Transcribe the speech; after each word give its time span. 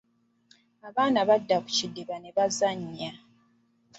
Abaana 0.87 1.19
badda 1.29 1.57
ku 1.63 1.69
kidiba 1.77 2.15
ne 2.19 2.31
bazannya. 2.37 3.11